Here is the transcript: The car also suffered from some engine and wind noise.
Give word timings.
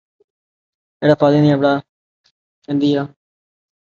The 1.01 1.15
car 1.15 1.29
also 1.29 1.45
suffered 1.45 1.59
from 1.59 1.61
some 1.61 2.75
engine 2.81 2.97
and 2.97 3.09
wind 3.09 3.09
noise. 3.11 3.15